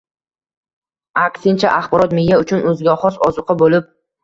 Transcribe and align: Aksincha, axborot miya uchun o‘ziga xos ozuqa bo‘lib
Aksincha, 1.25 1.59
axborot 1.83 2.17
miya 2.21 2.41
uchun 2.47 2.67
o‘ziga 2.73 2.99
xos 3.05 3.23
ozuqa 3.31 3.61
bo‘lib 3.65 3.97